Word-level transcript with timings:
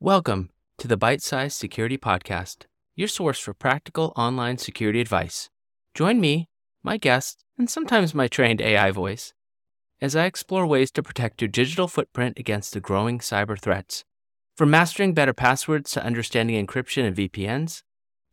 Welcome 0.00 0.50
to 0.76 0.86
the 0.86 0.96
Byte 0.96 1.22
Size 1.22 1.56
Security 1.56 1.98
Podcast, 1.98 2.66
your 2.94 3.08
source 3.08 3.40
for 3.40 3.52
practical 3.52 4.12
online 4.14 4.56
security 4.56 5.00
advice. 5.00 5.50
Join 5.92 6.20
me, 6.20 6.48
my 6.84 6.98
guests, 6.98 7.42
and 7.58 7.68
sometimes 7.68 8.14
my 8.14 8.28
trained 8.28 8.60
AI 8.60 8.92
voice 8.92 9.34
as 10.00 10.14
I 10.14 10.26
explore 10.26 10.68
ways 10.68 10.92
to 10.92 11.02
protect 11.02 11.42
your 11.42 11.48
digital 11.48 11.88
footprint 11.88 12.38
against 12.38 12.74
the 12.74 12.80
growing 12.80 13.18
cyber 13.18 13.58
threats. 13.58 14.04
From 14.56 14.70
mastering 14.70 15.14
better 15.14 15.32
passwords 15.32 15.90
to 15.90 16.04
understanding 16.04 16.64
encryption 16.64 17.04
and 17.04 17.16
VPNs, 17.16 17.82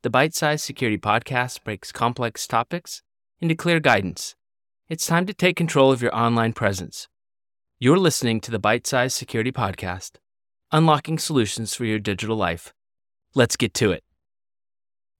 the 0.04 0.12
Byte 0.12 0.36
Size 0.36 0.62
Security 0.62 1.00
Podcast 1.00 1.64
breaks 1.64 1.92
complex 1.92 2.46
topics 2.46 3.02
into 3.40 3.56
clear 3.56 3.80
guidance. 3.80 4.36
It's 4.88 5.08
time 5.08 5.26
to 5.26 5.34
take 5.34 5.58
control 5.58 5.92
of 5.92 6.04
your 6.04 6.16
online 6.16 6.54
presence. 6.54 7.08
You're 7.80 7.98
listening 7.98 8.40
to 8.42 8.52
the 8.52 8.60
Byte 8.60 8.86
Size 8.86 9.16
Security 9.16 9.52
Podcast 9.52 10.18
unlocking 10.76 11.18
solutions 11.18 11.74
for 11.74 11.86
your 11.86 12.00
digital 12.00 12.36
life. 12.36 12.74
Let's 13.34 13.56
get 13.56 13.74
to 13.76 13.94
it. 13.94 14.04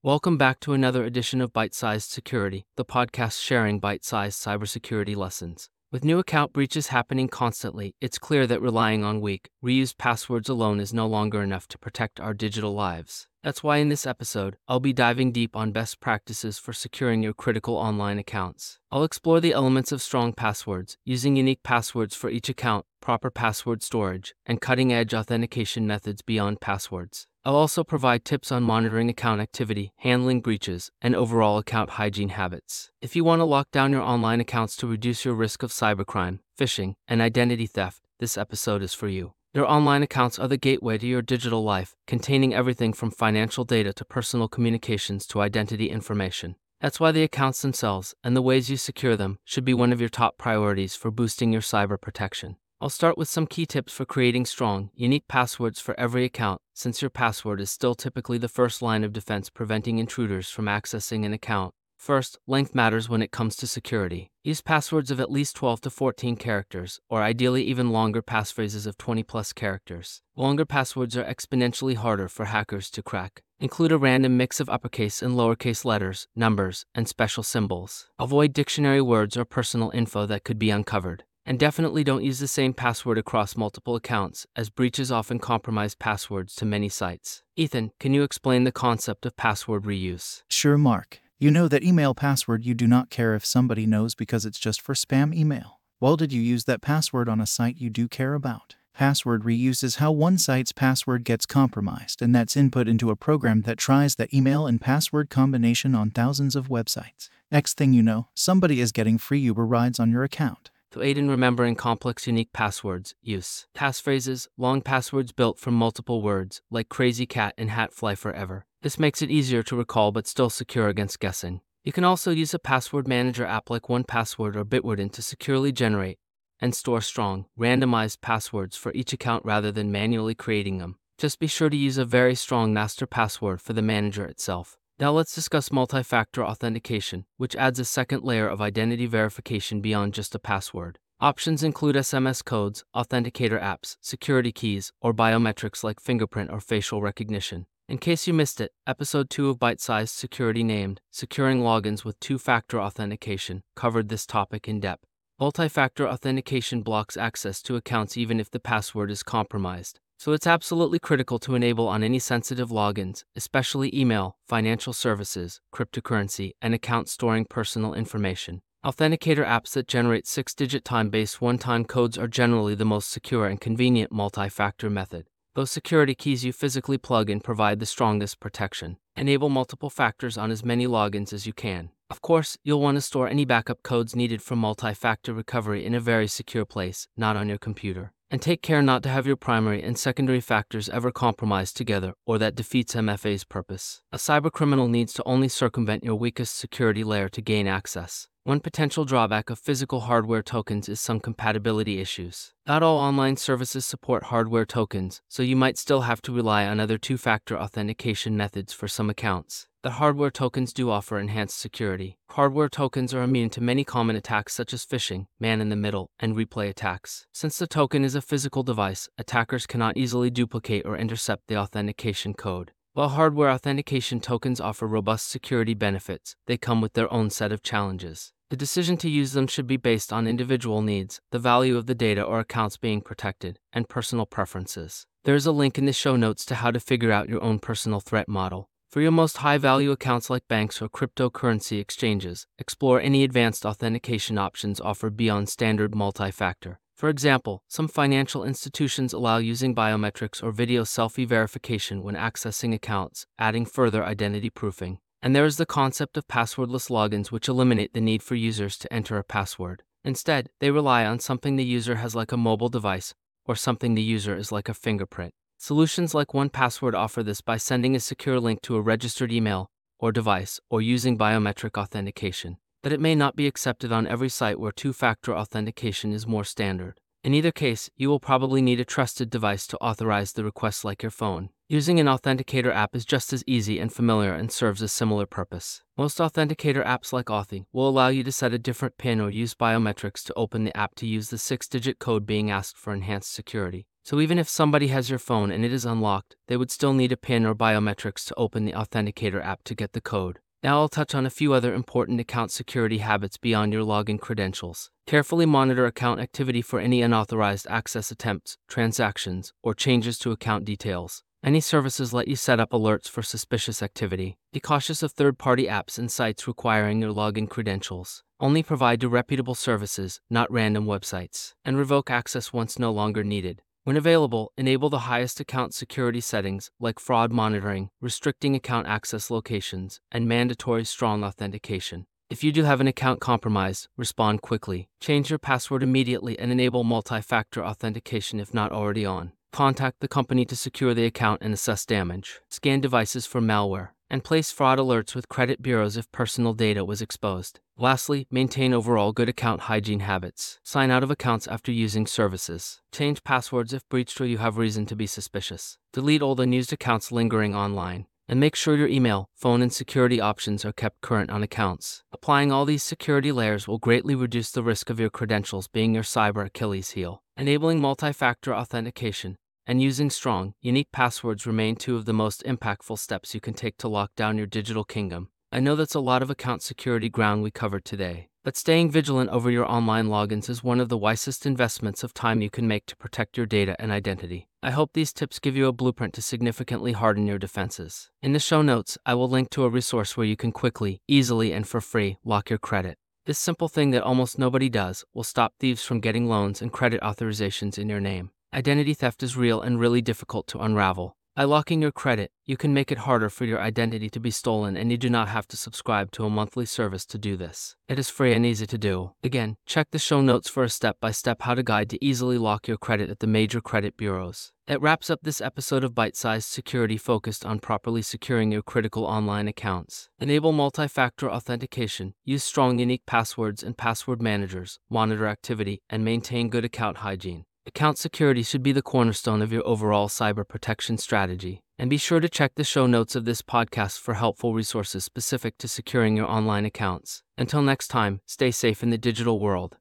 Welcome 0.02 0.36
back 0.36 0.60
to 0.60 0.74
another 0.74 1.02
edition 1.02 1.40
of 1.40 1.54
Byte 1.54 1.72
Sized 1.72 2.10
Security, 2.10 2.66
the 2.76 2.84
podcast 2.84 3.40
sharing 3.42 3.80
bite 3.80 4.04
sized 4.04 4.38
cybersecurity 4.38 5.16
lessons. 5.16 5.70
With 5.90 6.04
new 6.04 6.18
account 6.18 6.52
breaches 6.52 6.88
happening 6.88 7.28
constantly, 7.28 7.94
it's 8.02 8.18
clear 8.18 8.46
that 8.46 8.60
relying 8.60 9.02
on 9.02 9.22
weak, 9.22 9.48
reused 9.64 9.96
passwords 9.96 10.50
alone 10.50 10.78
is 10.78 10.92
no 10.92 11.06
longer 11.06 11.42
enough 11.42 11.66
to 11.68 11.78
protect 11.78 12.20
our 12.20 12.34
digital 12.34 12.74
lives. 12.74 13.26
That's 13.46 13.62
why 13.62 13.76
in 13.76 13.90
this 13.90 14.08
episode, 14.08 14.56
I'll 14.66 14.80
be 14.80 14.92
diving 14.92 15.30
deep 15.30 15.54
on 15.54 15.70
best 15.70 16.00
practices 16.00 16.58
for 16.58 16.72
securing 16.72 17.22
your 17.22 17.32
critical 17.32 17.76
online 17.76 18.18
accounts. 18.18 18.80
I'll 18.90 19.04
explore 19.04 19.38
the 19.40 19.52
elements 19.52 19.92
of 19.92 20.02
strong 20.02 20.32
passwords, 20.32 20.98
using 21.04 21.36
unique 21.36 21.62
passwords 21.62 22.16
for 22.16 22.28
each 22.28 22.48
account, 22.48 22.86
proper 23.00 23.30
password 23.30 23.84
storage, 23.84 24.34
and 24.46 24.60
cutting 24.60 24.92
edge 24.92 25.14
authentication 25.14 25.86
methods 25.86 26.22
beyond 26.22 26.60
passwords. 26.60 27.28
I'll 27.44 27.54
also 27.54 27.84
provide 27.84 28.24
tips 28.24 28.50
on 28.50 28.64
monitoring 28.64 29.08
account 29.08 29.40
activity, 29.40 29.92
handling 29.98 30.40
breaches, 30.40 30.90
and 31.00 31.14
overall 31.14 31.58
account 31.58 31.90
hygiene 31.90 32.30
habits. 32.30 32.90
If 33.00 33.14
you 33.14 33.22
want 33.22 33.38
to 33.38 33.44
lock 33.44 33.70
down 33.70 33.92
your 33.92 34.02
online 34.02 34.40
accounts 34.40 34.74
to 34.78 34.88
reduce 34.88 35.24
your 35.24 35.34
risk 35.34 35.62
of 35.62 35.70
cybercrime, 35.70 36.40
phishing, 36.58 36.96
and 37.06 37.22
identity 37.22 37.68
theft, 37.68 38.02
this 38.18 38.36
episode 38.36 38.82
is 38.82 38.92
for 38.92 39.06
you. 39.06 39.34
Your 39.56 39.66
online 39.66 40.02
accounts 40.02 40.38
are 40.38 40.48
the 40.48 40.58
gateway 40.58 40.98
to 40.98 41.06
your 41.06 41.22
digital 41.22 41.64
life, 41.64 41.96
containing 42.06 42.52
everything 42.52 42.92
from 42.92 43.10
financial 43.10 43.64
data 43.64 43.94
to 43.94 44.04
personal 44.04 44.48
communications 44.48 45.26
to 45.28 45.40
identity 45.40 45.88
information. 45.88 46.56
That's 46.82 47.00
why 47.00 47.10
the 47.10 47.22
accounts 47.22 47.62
themselves 47.62 48.14
and 48.22 48.36
the 48.36 48.42
ways 48.42 48.68
you 48.68 48.76
secure 48.76 49.16
them 49.16 49.38
should 49.44 49.64
be 49.64 49.72
one 49.72 49.94
of 49.94 49.98
your 49.98 50.10
top 50.10 50.36
priorities 50.36 50.94
for 50.94 51.10
boosting 51.10 51.54
your 51.54 51.62
cyber 51.62 51.98
protection. 51.98 52.56
I'll 52.82 52.90
start 52.90 53.16
with 53.16 53.30
some 53.30 53.46
key 53.46 53.64
tips 53.64 53.94
for 53.94 54.04
creating 54.04 54.44
strong, 54.44 54.90
unique 54.94 55.26
passwords 55.26 55.80
for 55.80 55.98
every 55.98 56.26
account, 56.26 56.60
since 56.74 57.00
your 57.00 57.08
password 57.08 57.58
is 57.62 57.70
still 57.70 57.94
typically 57.94 58.36
the 58.36 58.48
first 58.48 58.82
line 58.82 59.04
of 59.04 59.14
defense 59.14 59.48
preventing 59.48 59.98
intruders 59.98 60.50
from 60.50 60.66
accessing 60.66 61.24
an 61.24 61.32
account 61.32 61.72
First, 62.06 62.38
length 62.46 62.72
matters 62.72 63.08
when 63.08 63.20
it 63.20 63.32
comes 63.32 63.56
to 63.56 63.66
security. 63.66 64.30
Use 64.44 64.60
passwords 64.60 65.10
of 65.10 65.18
at 65.18 65.28
least 65.28 65.56
12 65.56 65.80
to 65.80 65.90
14 65.90 66.36
characters, 66.36 67.00
or 67.10 67.20
ideally 67.20 67.64
even 67.64 67.90
longer 67.90 68.22
passphrases 68.22 68.86
of 68.86 68.96
20 68.96 69.24
plus 69.24 69.52
characters. 69.52 70.22
Longer 70.36 70.64
passwords 70.64 71.16
are 71.16 71.24
exponentially 71.24 71.96
harder 71.96 72.28
for 72.28 72.44
hackers 72.44 72.90
to 72.90 73.02
crack. 73.02 73.42
Include 73.58 73.90
a 73.90 73.98
random 73.98 74.36
mix 74.36 74.60
of 74.60 74.68
uppercase 74.68 75.20
and 75.20 75.34
lowercase 75.34 75.84
letters, 75.84 76.28
numbers, 76.36 76.86
and 76.94 77.08
special 77.08 77.42
symbols. 77.42 78.06
Avoid 78.20 78.52
dictionary 78.52 79.02
words 79.02 79.36
or 79.36 79.44
personal 79.44 79.90
info 79.90 80.26
that 80.26 80.44
could 80.44 80.60
be 80.60 80.70
uncovered. 80.70 81.24
And 81.44 81.58
definitely 81.58 82.04
don't 82.04 82.22
use 82.22 82.38
the 82.38 82.46
same 82.46 82.72
password 82.72 83.18
across 83.18 83.56
multiple 83.56 83.96
accounts, 83.96 84.46
as 84.54 84.70
breaches 84.70 85.10
often 85.10 85.40
compromise 85.40 85.96
passwords 85.96 86.54
to 86.54 86.64
many 86.64 86.88
sites. 86.88 87.42
Ethan, 87.56 87.90
can 87.98 88.14
you 88.14 88.22
explain 88.22 88.62
the 88.62 88.70
concept 88.70 89.26
of 89.26 89.36
password 89.36 89.82
reuse? 89.82 90.44
Sure, 90.48 90.78
Marc. 90.78 91.18
You 91.38 91.50
know 91.50 91.68
that 91.68 91.82
email 91.82 92.14
password 92.14 92.64
you 92.64 92.72
do 92.72 92.86
not 92.86 93.10
care 93.10 93.34
if 93.34 93.44
somebody 93.44 93.84
knows 93.84 94.14
because 94.14 94.46
it's 94.46 94.58
just 94.58 94.80
for 94.80 94.94
spam 94.94 95.34
email. 95.36 95.80
Well, 96.00 96.16
did 96.16 96.32
you 96.32 96.40
use 96.40 96.64
that 96.64 96.80
password 96.80 97.28
on 97.28 97.42
a 97.42 97.46
site 97.46 97.76
you 97.76 97.90
do 97.90 98.08
care 98.08 98.32
about? 98.32 98.76
Password 98.94 99.42
reuse 99.42 99.84
is 99.84 99.96
how 99.96 100.12
one 100.12 100.38
site's 100.38 100.72
password 100.72 101.24
gets 101.24 101.44
compromised, 101.44 102.22
and 102.22 102.34
that's 102.34 102.56
input 102.56 102.88
into 102.88 103.10
a 103.10 103.16
program 103.16 103.62
that 103.62 103.76
tries 103.76 104.14
the 104.14 104.34
email 104.34 104.66
and 104.66 104.80
password 104.80 105.28
combination 105.28 105.94
on 105.94 106.10
thousands 106.10 106.56
of 106.56 106.68
websites. 106.68 107.28
Next 107.52 107.76
thing 107.76 107.92
you 107.92 108.02
know, 108.02 108.28
somebody 108.32 108.80
is 108.80 108.90
getting 108.90 109.18
free 109.18 109.40
Uber 109.40 109.66
rides 109.66 110.00
on 110.00 110.10
your 110.10 110.24
account. 110.24 110.70
To 110.92 111.02
aid 111.02 111.18
in 111.18 111.28
remembering 111.28 111.74
complex 111.74 112.26
unique 112.26 112.54
passwords, 112.54 113.14
use 113.20 113.66
passphrases, 113.74 114.48
long 114.56 114.80
passwords 114.80 115.32
built 115.32 115.58
from 115.58 115.74
multiple 115.74 116.22
words, 116.22 116.62
like 116.70 116.88
crazy 116.88 117.26
cat 117.26 117.52
and 117.58 117.68
hat 117.70 117.92
fly 117.92 118.14
forever. 118.14 118.64
This 118.82 118.98
makes 118.98 119.22
it 119.22 119.30
easier 119.30 119.62
to 119.64 119.76
recall 119.76 120.12
but 120.12 120.26
still 120.26 120.50
secure 120.50 120.88
against 120.88 121.20
guessing. 121.20 121.60
You 121.82 121.92
can 121.92 122.04
also 122.04 122.30
use 122.30 122.52
a 122.52 122.58
password 122.58 123.08
manager 123.08 123.46
app 123.46 123.70
like 123.70 123.82
1Password 123.82 124.56
or 124.56 124.64
Bitwarden 124.64 125.10
to 125.12 125.22
securely 125.22 125.72
generate 125.72 126.18
and 126.60 126.74
store 126.74 127.00
strong, 127.00 127.46
randomized 127.58 128.20
passwords 128.20 128.76
for 128.76 128.92
each 128.92 129.12
account 129.12 129.44
rather 129.44 129.70
than 129.70 129.92
manually 129.92 130.34
creating 130.34 130.78
them. 130.78 130.96
Just 131.18 131.38
be 131.38 131.46
sure 131.46 131.70
to 131.70 131.76
use 131.76 131.98
a 131.98 132.04
very 132.04 132.34
strong 132.34 132.72
master 132.72 133.06
password 133.06 133.60
for 133.60 133.72
the 133.72 133.82
manager 133.82 134.24
itself. 134.24 134.76
Now 134.98 135.12
let's 135.12 135.34
discuss 135.34 135.70
multi 135.70 136.02
factor 136.02 136.44
authentication, 136.44 137.26
which 137.36 137.56
adds 137.56 137.78
a 137.78 137.84
second 137.84 138.24
layer 138.24 138.48
of 138.48 138.60
identity 138.60 139.06
verification 139.06 139.80
beyond 139.80 140.14
just 140.14 140.34
a 140.34 140.38
password. 140.38 140.98
Options 141.20 141.62
include 141.62 141.96
SMS 141.96 142.44
codes, 142.44 142.84
authenticator 142.94 143.60
apps, 143.62 143.96
security 144.00 144.52
keys, 144.52 144.92
or 145.00 145.14
biometrics 145.14 145.82
like 145.82 146.00
fingerprint 146.00 146.50
or 146.50 146.60
facial 146.60 147.00
recognition. 147.00 147.66
In 147.88 147.98
case 147.98 148.26
you 148.26 148.34
missed 148.34 148.60
it, 148.60 148.72
episode 148.84 149.30
2 149.30 149.48
of 149.48 149.60
Byte 149.60 149.78
Sized 149.78 150.12
Security 150.12 150.64
named 150.64 151.00
Securing 151.12 151.60
Logins 151.60 152.04
with 152.04 152.18
Two 152.18 152.36
Factor 152.36 152.80
Authentication 152.80 153.62
covered 153.76 154.08
this 154.08 154.26
topic 154.26 154.66
in 154.66 154.80
depth. 154.80 155.04
Multi 155.38 155.68
factor 155.68 156.08
authentication 156.08 156.82
blocks 156.82 157.16
access 157.16 157.62
to 157.62 157.76
accounts 157.76 158.16
even 158.16 158.40
if 158.40 158.50
the 158.50 158.58
password 158.58 159.08
is 159.12 159.22
compromised, 159.22 160.00
so 160.18 160.32
it's 160.32 160.48
absolutely 160.48 160.98
critical 160.98 161.38
to 161.38 161.54
enable 161.54 161.86
on 161.86 162.02
any 162.02 162.18
sensitive 162.18 162.70
logins, 162.70 163.22
especially 163.36 163.96
email, 163.96 164.36
financial 164.48 164.92
services, 164.92 165.60
cryptocurrency, 165.72 166.54
and 166.60 166.74
accounts 166.74 167.12
storing 167.12 167.44
personal 167.44 167.94
information. 167.94 168.62
Authenticator 168.84 169.46
apps 169.46 169.74
that 169.74 169.86
generate 169.86 170.26
six 170.26 170.54
digit 170.54 170.84
time 170.84 171.08
based 171.08 171.40
one 171.40 171.56
time 171.56 171.84
codes 171.84 172.18
are 172.18 172.26
generally 172.26 172.74
the 172.74 172.84
most 172.84 173.10
secure 173.10 173.46
and 173.46 173.60
convenient 173.60 174.10
multi 174.10 174.48
factor 174.48 174.90
method. 174.90 175.26
Those 175.56 175.70
security 175.70 176.14
keys 176.14 176.44
you 176.44 176.52
physically 176.52 176.98
plug 176.98 177.30
in 177.30 177.40
provide 177.40 177.80
the 177.80 177.86
strongest 177.86 178.40
protection. 178.40 178.98
Enable 179.16 179.48
multiple 179.48 179.88
factors 179.88 180.36
on 180.36 180.50
as 180.50 180.62
many 180.62 180.86
logins 180.86 181.32
as 181.32 181.46
you 181.46 181.54
can. 181.54 181.88
Of 182.10 182.20
course, 182.20 182.58
you'll 182.62 182.82
want 182.82 182.96
to 182.96 183.00
store 183.00 183.26
any 183.26 183.46
backup 183.46 183.82
codes 183.82 184.14
needed 184.14 184.42
for 184.42 184.54
multi 184.54 184.92
factor 184.92 185.32
recovery 185.32 185.86
in 185.86 185.94
a 185.94 185.98
very 185.98 186.28
secure 186.28 186.66
place, 186.66 187.08
not 187.16 187.36
on 187.36 187.48
your 187.48 187.56
computer. 187.56 188.12
And 188.30 188.42
take 188.42 188.60
care 188.60 188.82
not 188.82 189.02
to 189.04 189.08
have 189.08 189.26
your 189.26 189.36
primary 189.36 189.82
and 189.82 189.96
secondary 189.96 190.40
factors 190.40 190.88
ever 190.88 191.12
compromised 191.12 191.76
together, 191.76 192.14
or 192.26 192.38
that 192.38 192.56
defeats 192.56 192.94
MFA's 192.94 193.44
purpose. 193.44 194.02
A 194.12 194.16
cybercriminal 194.16 194.90
needs 194.90 195.12
to 195.14 195.22
only 195.24 195.48
circumvent 195.48 196.02
your 196.02 196.16
weakest 196.16 196.56
security 196.56 197.04
layer 197.04 197.28
to 197.28 197.40
gain 197.40 197.68
access. 197.68 198.26
One 198.42 198.60
potential 198.60 199.04
drawback 199.04 199.50
of 199.50 199.58
physical 199.58 200.02
hardware 200.02 200.42
tokens 200.42 200.88
is 200.88 201.00
some 201.00 201.18
compatibility 201.18 201.98
issues. 201.98 202.52
Not 202.64 202.82
all 202.82 202.98
online 202.98 203.36
services 203.36 203.84
support 203.84 204.24
hardware 204.24 204.64
tokens, 204.64 205.20
so 205.28 205.42
you 205.42 205.56
might 205.56 205.78
still 205.78 206.02
have 206.02 206.22
to 206.22 206.32
rely 206.32 206.64
on 206.64 206.78
other 206.78 206.96
two 206.96 207.18
factor 207.18 207.58
authentication 207.58 208.36
methods 208.36 208.72
for 208.72 208.86
some 208.86 209.10
accounts. 209.10 209.66
The 209.86 210.02
hardware 210.02 210.32
tokens 210.32 210.72
do 210.72 210.90
offer 210.90 211.16
enhanced 211.16 211.60
security. 211.60 212.18
Hardware 212.30 212.68
tokens 212.68 213.14
are 213.14 213.22
immune 213.22 213.50
to 213.50 213.60
many 213.60 213.84
common 213.84 214.16
attacks 214.16 214.52
such 214.52 214.74
as 214.74 214.84
phishing, 214.84 215.26
man 215.38 215.60
in 215.60 215.68
the 215.68 215.76
middle, 215.76 216.10
and 216.18 216.34
replay 216.34 216.68
attacks. 216.68 217.24
Since 217.32 217.58
the 217.58 217.68
token 217.68 218.02
is 218.02 218.16
a 218.16 218.20
physical 218.20 218.64
device, 218.64 219.08
attackers 219.16 219.64
cannot 219.64 219.96
easily 219.96 220.28
duplicate 220.28 220.84
or 220.84 220.98
intercept 220.98 221.46
the 221.46 221.56
authentication 221.56 222.34
code. 222.34 222.72
While 222.94 223.10
hardware 223.10 223.48
authentication 223.48 224.18
tokens 224.18 224.60
offer 224.60 224.88
robust 224.88 225.28
security 225.28 225.74
benefits, 225.74 226.34
they 226.48 226.56
come 226.56 226.80
with 226.80 226.94
their 226.94 227.12
own 227.12 227.30
set 227.30 227.52
of 227.52 227.62
challenges. 227.62 228.32
The 228.50 228.56
decision 228.56 228.96
to 228.96 229.08
use 229.08 229.34
them 229.34 229.46
should 229.46 229.68
be 229.68 229.76
based 229.76 230.12
on 230.12 230.26
individual 230.26 230.82
needs, 230.82 231.20
the 231.30 231.38
value 231.38 231.76
of 231.76 231.86
the 231.86 231.94
data 231.94 232.24
or 232.24 232.40
accounts 232.40 232.76
being 232.76 233.02
protected, 233.02 233.60
and 233.72 233.88
personal 233.88 234.26
preferences. 234.26 235.06
There 235.22 235.36
is 235.36 235.46
a 235.46 235.52
link 235.52 235.78
in 235.78 235.86
the 235.86 235.92
show 235.92 236.16
notes 236.16 236.44
to 236.46 236.56
how 236.56 236.72
to 236.72 236.80
figure 236.80 237.12
out 237.12 237.28
your 237.28 237.40
own 237.40 237.60
personal 237.60 238.00
threat 238.00 238.28
model. 238.28 238.68
For 238.88 239.02
your 239.02 239.12
most 239.12 239.38
high 239.38 239.58
value 239.58 239.90
accounts 239.90 240.30
like 240.30 240.48
banks 240.48 240.80
or 240.80 240.88
cryptocurrency 240.88 241.80
exchanges, 241.80 242.46
explore 242.58 243.00
any 243.00 243.24
advanced 243.24 243.66
authentication 243.66 244.38
options 244.38 244.80
offered 244.80 245.16
beyond 245.16 245.48
standard 245.48 245.94
multi 245.94 246.30
factor. 246.30 246.78
For 246.94 247.10
example, 247.10 247.62
some 247.68 247.88
financial 247.88 248.42
institutions 248.42 249.12
allow 249.12 249.36
using 249.36 249.74
biometrics 249.74 250.42
or 250.42 250.50
video 250.50 250.84
selfie 250.84 251.26
verification 251.26 252.02
when 252.02 252.14
accessing 252.14 252.72
accounts, 252.72 253.26
adding 253.38 253.66
further 253.66 254.02
identity 254.02 254.48
proofing. 254.48 254.98
And 255.20 255.36
there 255.36 255.44
is 255.44 255.58
the 255.58 255.66
concept 255.66 256.16
of 256.16 256.28
passwordless 256.28 256.88
logins, 256.88 257.30
which 257.30 257.48
eliminate 257.48 257.92
the 257.92 258.00
need 258.00 258.22
for 258.22 258.34
users 258.34 258.78
to 258.78 258.90
enter 258.90 259.18
a 259.18 259.24
password. 259.24 259.82
Instead, 260.04 260.48
they 260.60 260.70
rely 260.70 261.04
on 261.04 261.18
something 261.18 261.56
the 261.56 261.64
user 261.64 261.96
has 261.96 262.14
like 262.14 262.32
a 262.32 262.36
mobile 262.38 262.70
device 262.70 263.12
or 263.44 263.56
something 263.56 263.94
the 263.94 264.02
user 264.02 264.34
is 264.34 264.50
like 264.50 264.68
a 264.68 264.74
fingerprint. 264.74 265.34
Solutions 265.58 266.14
like 266.14 266.28
1Password 266.28 266.94
offer 266.94 267.22
this 267.22 267.40
by 267.40 267.56
sending 267.56 267.96
a 267.96 268.00
secure 268.00 268.38
link 268.38 268.60
to 268.62 268.76
a 268.76 268.80
registered 268.80 269.32
email 269.32 269.70
or 269.98 270.12
device 270.12 270.60
or 270.68 270.82
using 270.82 271.16
biometric 271.16 271.80
authentication. 271.80 272.58
But 272.82 272.92
it 272.92 273.00
may 273.00 273.14
not 273.14 273.36
be 273.36 273.46
accepted 273.46 273.90
on 273.90 274.06
every 274.06 274.28
site 274.28 274.60
where 274.60 274.70
two 274.70 274.92
factor 274.92 275.34
authentication 275.34 276.12
is 276.12 276.26
more 276.26 276.44
standard. 276.44 277.00
In 277.24 277.34
either 277.34 277.50
case, 277.50 277.90
you 277.96 278.08
will 278.08 278.20
probably 278.20 278.60
need 278.60 278.78
a 278.78 278.84
trusted 278.84 279.30
device 279.30 279.66
to 279.68 279.78
authorize 279.78 280.32
the 280.32 280.44
request 280.44 280.84
like 280.84 281.02
your 281.02 281.10
phone. 281.10 281.48
Using 281.68 281.98
an 281.98 282.06
authenticator 282.06 282.72
app 282.72 282.94
is 282.94 283.04
just 283.04 283.32
as 283.32 283.42
easy 283.46 283.80
and 283.80 283.92
familiar 283.92 284.34
and 284.34 284.52
serves 284.52 284.82
a 284.82 284.88
similar 284.88 285.26
purpose. 285.26 285.82
Most 285.96 286.18
authenticator 286.18 286.84
apps 286.86 287.12
like 287.12 287.26
Authy 287.26 287.64
will 287.72 287.88
allow 287.88 288.08
you 288.08 288.22
to 288.22 288.30
set 288.30 288.52
a 288.52 288.58
different 288.58 288.98
PIN 288.98 289.20
or 289.20 289.30
use 289.30 289.54
biometrics 289.54 290.22
to 290.24 290.34
open 290.34 290.64
the 290.64 290.76
app 290.76 290.94
to 290.96 291.06
use 291.06 291.30
the 291.30 291.38
six 291.38 291.66
digit 291.66 291.98
code 291.98 292.26
being 292.26 292.50
asked 292.50 292.76
for 292.76 292.92
enhanced 292.92 293.32
security. 293.32 293.88
So 294.06 294.20
even 294.20 294.38
if 294.38 294.48
somebody 294.48 294.86
has 294.86 295.10
your 295.10 295.18
phone 295.18 295.50
and 295.50 295.64
it 295.64 295.72
is 295.72 295.84
unlocked, 295.84 296.36
they 296.46 296.56
would 296.56 296.70
still 296.70 296.92
need 296.92 297.10
a 297.10 297.16
PIN 297.16 297.44
or 297.44 297.56
biometrics 297.56 298.24
to 298.26 298.36
open 298.36 298.64
the 298.64 298.70
Authenticator 298.70 299.44
app 299.44 299.64
to 299.64 299.74
get 299.74 299.94
the 299.94 300.00
code. 300.00 300.38
Now 300.62 300.78
I'll 300.78 300.88
touch 300.88 301.12
on 301.12 301.26
a 301.26 301.36
few 301.38 301.52
other 301.52 301.74
important 301.74 302.20
account 302.20 302.52
security 302.52 302.98
habits 302.98 303.36
beyond 303.36 303.72
your 303.72 303.82
login 303.82 304.20
credentials. 304.20 304.92
Carefully 305.08 305.44
monitor 305.44 305.86
account 305.86 306.20
activity 306.20 306.62
for 306.62 306.78
any 306.78 307.02
unauthorized 307.02 307.66
access 307.68 308.12
attempts, 308.12 308.56
transactions, 308.68 309.52
or 309.60 309.74
changes 309.74 310.20
to 310.20 310.30
account 310.30 310.64
details. 310.64 311.24
Any 311.42 311.60
services 311.60 312.12
let 312.12 312.28
you 312.28 312.36
set 312.36 312.60
up 312.60 312.70
alerts 312.70 313.08
for 313.08 313.22
suspicious 313.22 313.82
activity. 313.82 314.38
Be 314.52 314.60
cautious 314.60 315.02
of 315.02 315.10
third 315.10 315.36
party 315.36 315.66
apps 315.66 315.98
and 315.98 316.12
sites 316.12 316.46
requiring 316.46 317.02
your 317.02 317.12
login 317.12 317.50
credentials. 317.50 318.22
Only 318.38 318.62
provide 318.62 319.00
to 319.00 319.08
reputable 319.08 319.56
services, 319.56 320.20
not 320.30 320.52
random 320.52 320.86
websites, 320.86 321.54
and 321.64 321.76
revoke 321.76 322.08
access 322.08 322.52
once 322.52 322.78
no 322.78 322.92
longer 322.92 323.24
needed. 323.24 323.62
When 323.86 323.96
available, 323.96 324.50
enable 324.58 324.90
the 324.90 325.06
highest 325.06 325.38
account 325.38 325.72
security 325.72 326.20
settings 326.20 326.72
like 326.80 326.98
fraud 326.98 327.30
monitoring, 327.30 327.90
restricting 328.00 328.56
account 328.56 328.88
access 328.88 329.30
locations, 329.30 330.00
and 330.10 330.26
mandatory 330.26 330.84
strong 330.84 331.22
authentication. 331.22 332.06
If 332.28 332.42
you 332.42 332.50
do 332.50 332.64
have 332.64 332.80
an 332.80 332.88
account 332.88 333.20
compromised, 333.20 333.86
respond 333.96 334.42
quickly. 334.42 334.88
Change 334.98 335.30
your 335.30 335.38
password 335.38 335.84
immediately 335.84 336.36
and 336.36 336.50
enable 336.50 336.82
multi 336.82 337.20
factor 337.20 337.64
authentication 337.64 338.40
if 338.40 338.52
not 338.52 338.72
already 338.72 339.06
on. 339.06 339.30
Contact 339.52 340.00
the 340.00 340.08
company 340.08 340.44
to 340.46 340.56
secure 340.56 340.92
the 340.92 341.06
account 341.06 341.40
and 341.40 341.54
assess 341.54 341.86
damage. 341.86 342.40
Scan 342.50 342.80
devices 342.80 343.24
for 343.24 343.40
malware 343.40 343.90
and 344.10 344.24
place 344.24 344.50
fraud 344.50 344.80
alerts 344.80 345.14
with 345.14 345.28
credit 345.28 345.62
bureaus 345.62 345.96
if 345.96 346.10
personal 346.10 346.54
data 346.54 346.84
was 346.84 347.00
exposed. 347.00 347.60
Lastly, 347.78 348.26
maintain 348.30 348.72
overall 348.72 349.12
good 349.12 349.28
account 349.28 349.62
hygiene 349.62 350.00
habits. 350.00 350.58
Sign 350.62 350.90
out 350.90 351.02
of 351.02 351.10
accounts 351.10 351.46
after 351.46 351.70
using 351.70 352.06
services. 352.06 352.80
Change 352.90 353.22
passwords 353.22 353.74
if 353.74 353.86
breached 353.90 354.18
or 354.18 354.24
you 354.24 354.38
have 354.38 354.56
reason 354.56 354.86
to 354.86 354.96
be 354.96 355.06
suspicious. 355.06 355.76
Delete 355.92 356.22
all 356.22 356.34
the 356.34 356.44
unused 356.44 356.72
accounts 356.72 357.12
lingering 357.12 357.54
online. 357.54 358.06
And 358.28 358.40
make 358.40 358.56
sure 358.56 358.76
your 358.76 358.88
email, 358.88 359.28
phone, 359.34 359.60
and 359.60 359.70
security 359.70 360.22
options 360.22 360.64
are 360.64 360.72
kept 360.72 361.02
current 361.02 361.30
on 361.30 361.42
accounts. 361.42 362.02
Applying 362.12 362.50
all 362.50 362.64
these 362.64 362.82
security 362.82 363.30
layers 363.30 363.68
will 363.68 363.78
greatly 363.78 364.14
reduce 364.14 364.50
the 364.50 364.62
risk 364.62 364.88
of 364.88 364.98
your 364.98 365.10
credentials 365.10 365.68
being 365.68 365.94
your 365.94 366.02
cyber 366.02 366.46
Achilles 366.46 366.92
heel. 366.92 367.22
Enabling 367.36 367.80
multi 367.80 368.12
factor 368.12 368.54
authentication 368.54 369.36
and 369.66 369.82
using 369.82 370.10
strong, 370.10 370.54
unique 370.60 370.92
passwords 370.92 371.46
remain 371.46 371.76
two 371.76 371.96
of 371.96 372.04
the 372.04 372.12
most 372.12 372.42
impactful 372.44 372.98
steps 372.98 373.34
you 373.34 373.40
can 373.40 373.52
take 373.52 373.76
to 373.78 373.88
lock 373.88 374.14
down 374.14 374.38
your 374.38 374.46
digital 374.46 374.84
kingdom. 374.84 375.28
I 375.56 375.60
know 375.60 375.74
that's 375.74 375.94
a 375.94 376.00
lot 376.00 376.20
of 376.20 376.28
account 376.28 376.60
security 376.60 377.08
ground 377.08 377.42
we 377.42 377.50
covered 377.50 377.86
today, 377.86 378.28
but 378.44 378.58
staying 378.58 378.90
vigilant 378.90 379.30
over 379.30 379.50
your 379.50 379.64
online 379.64 380.08
logins 380.08 380.50
is 380.50 380.62
one 380.62 380.80
of 380.80 380.90
the 380.90 380.98
wisest 380.98 381.46
investments 381.46 382.04
of 382.04 382.12
time 382.12 382.42
you 382.42 382.50
can 382.50 382.68
make 382.68 382.84
to 382.84 382.96
protect 382.96 383.38
your 383.38 383.46
data 383.46 383.74
and 383.78 383.90
identity. 383.90 384.48
I 384.62 384.72
hope 384.72 384.90
these 384.92 385.14
tips 385.14 385.38
give 385.38 385.56
you 385.56 385.66
a 385.66 385.72
blueprint 385.72 386.12
to 386.12 386.20
significantly 386.20 386.92
harden 386.92 387.26
your 387.26 387.38
defenses. 387.38 388.10
In 388.20 388.34
the 388.34 388.38
show 388.38 388.60
notes, 388.60 388.98
I 389.06 389.14
will 389.14 389.30
link 389.30 389.48
to 389.52 389.64
a 389.64 389.70
resource 389.70 390.14
where 390.14 390.26
you 390.26 390.36
can 390.36 390.52
quickly, 390.52 391.00
easily, 391.08 391.54
and 391.54 391.66
for 391.66 391.80
free 391.80 392.18
lock 392.22 392.50
your 392.50 392.58
credit. 392.58 392.98
This 393.24 393.38
simple 393.38 393.68
thing 393.68 393.92
that 393.92 394.02
almost 394.02 394.38
nobody 394.38 394.68
does 394.68 395.06
will 395.14 395.24
stop 395.24 395.54
thieves 395.58 395.82
from 395.82 396.00
getting 396.00 396.28
loans 396.28 396.60
and 396.60 396.70
credit 396.70 397.00
authorizations 397.00 397.78
in 397.78 397.88
your 397.88 398.00
name. 398.00 398.30
Identity 398.52 398.92
theft 398.92 399.22
is 399.22 399.38
real 399.38 399.62
and 399.62 399.80
really 399.80 400.02
difficult 400.02 400.48
to 400.48 400.58
unravel. 400.58 401.15
By 401.36 401.44
locking 401.44 401.82
your 401.82 401.92
credit, 401.92 402.32
you 402.46 402.56
can 402.56 402.72
make 402.72 402.90
it 402.90 402.96
harder 402.96 403.28
for 403.28 403.44
your 403.44 403.60
identity 403.60 404.08
to 404.08 404.18
be 404.18 404.30
stolen 404.30 404.74
and 404.74 404.90
you 404.90 404.96
do 404.96 405.10
not 405.10 405.28
have 405.28 405.46
to 405.48 405.56
subscribe 405.58 406.10
to 406.12 406.24
a 406.24 406.30
monthly 406.30 406.64
service 406.64 407.04
to 407.04 407.18
do 407.18 407.36
this. 407.36 407.76
It 407.88 407.98
is 407.98 408.08
free 408.08 408.32
and 408.32 408.46
easy 408.46 408.66
to 408.66 408.78
do. 408.78 409.12
Again, 409.22 409.58
check 409.66 409.88
the 409.90 409.98
show 409.98 410.22
notes 410.22 410.48
for 410.48 410.64
a 410.64 410.70
step 410.70 410.96
by 410.98 411.10
step 411.10 411.42
how 411.42 411.54
to 411.54 411.62
guide 411.62 411.90
to 411.90 412.02
easily 412.02 412.38
lock 412.38 412.66
your 412.66 412.78
credit 412.78 413.10
at 413.10 413.18
the 413.18 413.26
major 413.26 413.60
credit 413.60 413.98
bureaus. 413.98 414.52
It 414.66 414.80
wraps 414.80 415.10
up 415.10 415.20
this 415.22 415.42
episode 415.42 415.84
of 415.84 415.92
Byte 415.92 416.16
Sized 416.16 416.48
Security 416.48 416.96
focused 416.96 417.44
on 417.44 417.60
properly 417.60 418.00
securing 418.00 418.50
your 418.50 418.62
critical 418.62 419.04
online 419.04 419.46
accounts. 419.46 420.08
Enable 420.18 420.52
multi 420.52 420.88
factor 420.88 421.30
authentication, 421.30 422.14
use 422.24 422.44
strong, 422.44 422.78
unique 422.78 423.04
passwords 423.06 423.62
and 423.62 423.76
password 423.76 424.22
managers, 424.22 424.80
monitor 424.88 425.26
activity, 425.26 425.82
and 425.90 426.02
maintain 426.02 426.48
good 426.48 426.64
account 426.64 426.98
hygiene. 426.98 427.44
Account 427.68 427.98
security 427.98 428.44
should 428.44 428.62
be 428.62 428.70
the 428.70 428.80
cornerstone 428.80 429.42
of 429.42 429.52
your 429.52 429.66
overall 429.66 430.06
cyber 430.06 430.46
protection 430.46 430.98
strategy. 430.98 431.64
And 431.76 431.90
be 431.90 431.96
sure 431.96 432.20
to 432.20 432.28
check 432.28 432.52
the 432.54 432.62
show 432.62 432.86
notes 432.86 433.16
of 433.16 433.24
this 433.24 433.42
podcast 433.42 433.98
for 433.98 434.14
helpful 434.14 434.54
resources 434.54 435.04
specific 435.04 435.58
to 435.58 435.66
securing 435.66 436.16
your 436.16 436.30
online 436.30 436.64
accounts. 436.64 437.24
Until 437.36 437.62
next 437.62 437.88
time, 437.88 438.20
stay 438.24 438.52
safe 438.52 438.84
in 438.84 438.90
the 438.90 438.96
digital 438.96 439.40
world. 439.40 439.78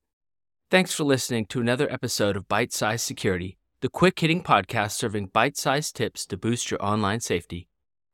Thanks 0.72 0.96
for 0.96 1.04
listening 1.04 1.46
to 1.46 1.62
another 1.62 1.90
episode 1.94 2.36
of 2.36 2.48
Byte 2.48 2.72
Size 2.72 3.04
Security, 3.04 3.60
the 3.82 3.90
quick 3.90 4.20
hitting 4.20 4.42
podcast 4.42 4.94
serving 4.94 5.28
bite 5.28 5.56
sized 5.56 5.96
tips 5.96 6.26
to 6.26 6.38
boost 6.38 6.72
your 6.72 6.84
online 6.84 7.20
safety. 7.20 7.70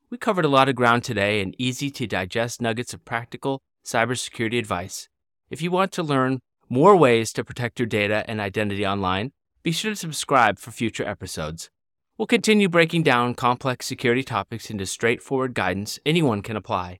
We 0.09 0.17
covered 0.17 0.44
a 0.44 0.50
lot 0.50 0.67
of 0.67 0.75
ground 0.75 1.06
today 1.06 1.39
and 1.39 1.56
easy 1.57 1.89
to 1.91 2.06
digest 2.06 2.62
nuggets 2.62 2.94
of 2.94 3.06
practical 3.06 3.62
cybersecurity 3.85 4.59
advice. 4.59 5.07
If 5.50 5.62
you 5.62 5.71
want 5.71 5.94
to 5.94 6.03
learn 6.03 6.41
more 6.67 6.97
ways 6.97 7.31
to 7.33 7.45
protect 7.45 7.79
your 7.79 7.88
data 7.88 8.25
and 8.27 8.41
identity 8.41 8.85
online, 8.85 9.31
be 9.63 9.71
sure 9.71 9.91
to 9.91 9.95
subscribe 9.95 10.57
for 10.57 10.71
future 10.71 11.07
episodes. 11.07 11.69
We'll 12.17 12.25
continue 12.25 12.69
breaking 12.69 13.03
down 13.03 13.35
complex 13.35 13.85
security 13.85 14.23
topics 14.23 14.69
into 14.69 14.85
straightforward 14.85 15.53
guidance 15.53 15.99
anyone 16.05 16.41
can 16.41 16.55
apply. 16.55 16.99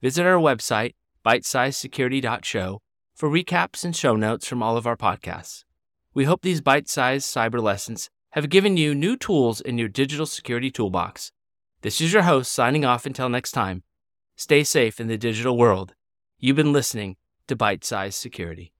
Visit 0.00 0.26
our 0.26 0.38
website, 0.38 0.94
bytesizedsecurity.show, 1.24 2.80
for 3.14 3.28
recaps 3.28 3.84
and 3.84 3.94
show 3.94 4.16
notes 4.16 4.46
from 4.46 4.62
all 4.62 4.76
of 4.76 4.86
our 4.86 4.96
podcasts. 4.96 5.64
We 6.14 6.24
hope 6.24 6.42
these 6.42 6.60
bite 6.60 6.88
sized 6.88 7.26
cyber 7.26 7.62
lessons 7.62 8.10
have 8.32 8.50
given 8.50 8.76
you 8.76 8.94
new 8.94 9.16
tools 9.16 9.60
in 9.60 9.78
your 9.78 9.88
digital 9.88 10.26
security 10.26 10.70
toolbox. 10.70 11.32
This 11.82 12.00
is 12.00 12.12
your 12.12 12.22
host 12.22 12.52
signing 12.52 12.84
off 12.84 13.06
until 13.06 13.28
next 13.28 13.52
time. 13.52 13.82
Stay 14.36 14.64
safe 14.64 15.00
in 15.00 15.08
the 15.08 15.18
digital 15.18 15.56
world. 15.56 15.94
You've 16.38 16.56
been 16.56 16.72
listening 16.72 17.16
to 17.46 17.56
Byte 17.56 17.84
Size 17.84 18.16
Security. 18.16 18.72